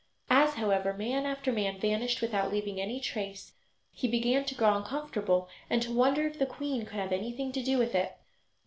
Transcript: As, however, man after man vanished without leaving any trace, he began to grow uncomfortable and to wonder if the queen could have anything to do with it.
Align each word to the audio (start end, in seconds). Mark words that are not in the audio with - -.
As, 0.31 0.55
however, 0.55 0.93
man 0.95 1.27
after 1.27 1.51
man 1.51 1.79
vanished 1.79 2.21
without 2.23 2.51
leaving 2.51 2.81
any 2.81 2.99
trace, 2.99 3.53
he 3.91 4.07
began 4.07 4.43
to 4.45 4.55
grow 4.55 4.75
uncomfortable 4.75 5.47
and 5.69 5.79
to 5.83 5.93
wonder 5.93 6.25
if 6.25 6.39
the 6.39 6.47
queen 6.47 6.85
could 6.87 6.95
have 6.97 7.11
anything 7.11 7.51
to 7.51 7.61
do 7.61 7.77
with 7.77 7.93
it. 7.93 8.17